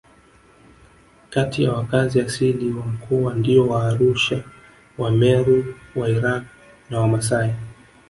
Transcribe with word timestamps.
Kati 1.29 1.63
ya 1.63 1.73
wakazi 1.73 2.21
asili 2.21 2.71
wa 2.73 2.85
mkoa 2.85 3.33
ndio 3.33 3.67
Waarusha 3.67 4.43
Wameru 4.97 5.75
Wairaqw 5.95 6.43
na 6.89 6.99
Wamasai 6.99 7.53